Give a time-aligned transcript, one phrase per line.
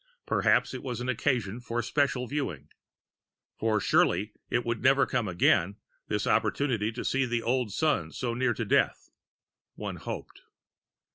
[0.25, 2.69] Perhaps it was an occasion for special viewing.
[3.59, 5.75] For surely it would never come again,
[6.07, 9.11] this opportunity to see the old Sun so near to death....
[9.75, 10.41] One hoped.